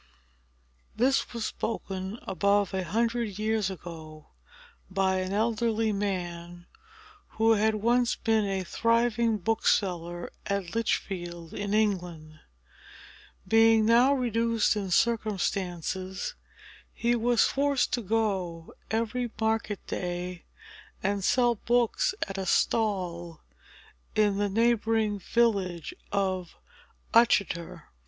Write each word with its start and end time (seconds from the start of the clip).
This 0.95 1.31
was 1.31 1.45
spoken, 1.45 2.17
above 2.23 2.73
a 2.73 2.83
hundred 2.83 3.37
years 3.37 3.69
ago, 3.69 4.29
by 4.89 5.17
an 5.19 5.31
elderly 5.31 5.91
man, 5.93 6.65
who 7.37 7.51
had 7.51 7.75
once 7.75 8.15
been 8.15 8.45
a 8.45 8.63
thriving 8.63 9.37
bookseller 9.37 10.31
at 10.47 10.73
Lichfield, 10.73 11.53
in 11.53 11.75
England. 11.75 12.39
Being 13.47 13.85
now 13.85 14.15
in 14.15 14.21
reduced 14.21 14.71
circumstances, 14.91 16.33
he 16.95 17.15
was 17.15 17.43
forced 17.43 17.93
to 17.93 18.01
go, 18.01 18.73
every 18.89 19.29
market 19.39 19.85
day, 19.85 20.45
and 21.03 21.23
sell 21.23 21.53
books 21.53 22.15
at 22.27 22.39
a 22.39 22.47
stall, 22.47 23.41
in 24.15 24.37
the 24.39 24.49
neighboring 24.49 25.19
village 25.19 25.93
of 26.11 26.55
Uttoxeter. 27.13 27.83